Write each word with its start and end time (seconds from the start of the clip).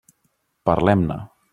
Parlem-ne. 0.69 1.23